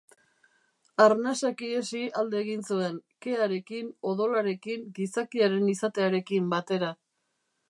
[1.03, 6.95] Arnasak ihesi alde egin zuen, kearekin, odolarekin, gizakiaren izatearekin batera.